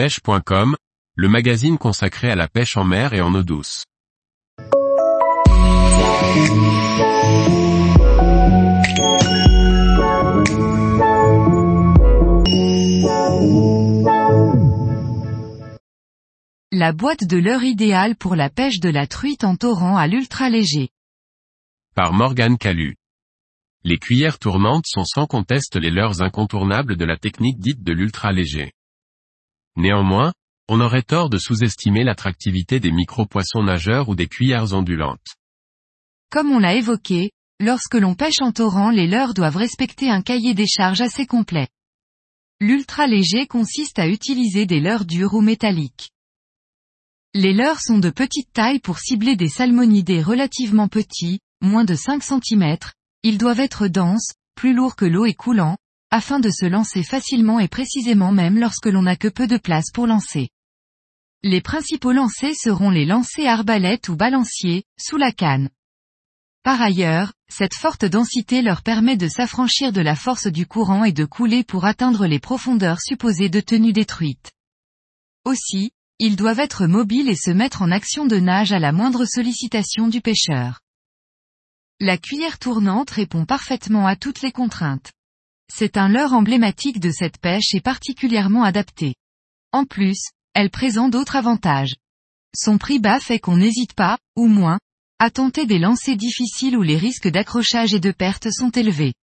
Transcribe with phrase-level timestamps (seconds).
[0.00, 0.76] pêche.com,
[1.14, 3.84] le magazine consacré à la pêche en mer et en eau douce.
[16.72, 20.48] La boîte de l'heure idéale pour la pêche de la truite en torrent à l'ultra
[20.48, 20.88] léger.
[21.94, 22.96] Par Morgane Calu.
[23.84, 28.32] Les cuillères tournantes sont sans conteste les leurres incontournables de la technique dite de l'ultra
[28.32, 28.72] léger.
[29.76, 30.32] Néanmoins,
[30.68, 35.36] on aurait tort de sous-estimer l'attractivité des micro-poissons nageurs ou des cuillères ondulantes.
[36.30, 40.54] Comme on l'a évoqué, lorsque l'on pêche en torrent les leurres doivent respecter un cahier
[40.54, 41.68] des charges assez complet.
[42.60, 46.10] L'ultra léger consiste à utiliser des leurres dures ou métalliques.
[47.34, 52.22] Les leurres sont de petite taille pour cibler des salmonidés relativement petits, moins de 5
[52.22, 52.76] cm,
[53.22, 55.76] ils doivent être denses, plus lourds que l'eau et coulants,
[56.10, 59.90] afin de se lancer facilement et précisément même lorsque l'on n'a que peu de place
[59.92, 60.48] pour lancer.
[61.42, 65.70] Les principaux lancers seront les lancers arbalètes ou balanciers, sous la canne.
[66.62, 71.12] Par ailleurs, cette forte densité leur permet de s'affranchir de la force du courant et
[71.12, 74.52] de couler pour atteindre les profondeurs supposées de tenue détruite.
[75.46, 79.24] Aussi, ils doivent être mobiles et se mettre en action de nage à la moindre
[79.24, 80.80] sollicitation du pêcheur.
[81.98, 85.12] La cuillère tournante répond parfaitement à toutes les contraintes.
[85.72, 89.14] C'est un leurre emblématique de cette pêche et particulièrement adapté.
[89.72, 90.18] En plus,
[90.52, 91.94] elle présente d'autres avantages.
[92.56, 94.80] Son prix bas fait qu'on n'hésite pas, ou moins,
[95.20, 99.14] à tenter des lancers difficiles où les risques d'accrochage et de perte sont élevés.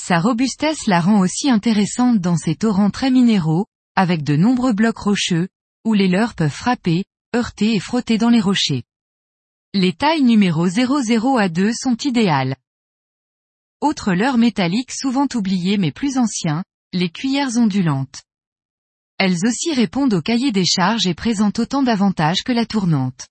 [0.00, 4.98] Sa robustesse la rend aussi intéressante dans ces torrents très minéraux, avec de nombreux blocs
[4.98, 5.48] rocheux,
[5.84, 7.04] où les leurres peuvent frapper,
[7.36, 8.82] heurter et frotter dans les rochers.
[9.74, 12.56] Les tailles numéro 00 à 2 sont idéales.
[13.82, 18.22] Autre leurre métallique souvent oublié mais plus ancien, les cuillères ondulantes.
[19.18, 23.26] Elles aussi répondent au cahier des charges et présentent autant d'avantages que la tournante.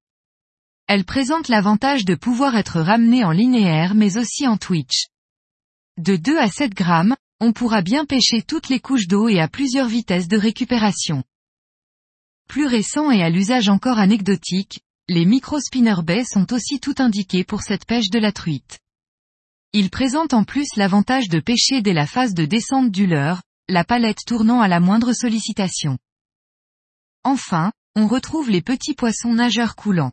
[0.88, 5.06] Elles présentent l'avantage de pouvoir être ramenées en linéaire mais aussi en twitch.
[5.98, 9.48] De 2 à 7 grammes, on pourra bien pêcher toutes les couches d'eau et à
[9.48, 11.24] plusieurs vitesses de récupération.
[12.50, 17.62] Plus récent et à l'usage encore anecdotique, les micro-spinner baies sont aussi tout indiqués pour
[17.62, 18.82] cette pêche de la truite.
[19.74, 23.86] Ils présentent en plus l'avantage de pêcher dès la phase de descente du leurre, la
[23.86, 25.98] palette tournant à la moindre sollicitation.
[27.24, 30.12] Enfin, on retrouve les petits poissons nageurs coulants.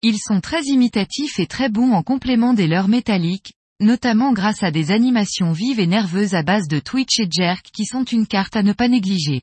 [0.00, 4.70] Ils sont très imitatifs et très bons en complément des leurres métalliques, notamment grâce à
[4.70, 8.56] des animations vives et nerveuses à base de twitch et jerk qui sont une carte
[8.56, 9.42] à ne pas négliger.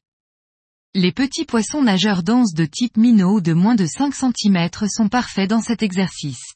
[0.96, 5.50] Les petits poissons nageurs denses de type minot de moins de 5 cm sont parfaits
[5.50, 6.56] dans cet exercice.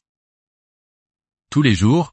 [1.50, 2.12] Tous les jours,